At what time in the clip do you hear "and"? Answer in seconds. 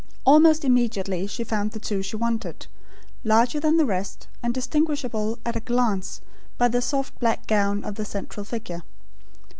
4.41-4.51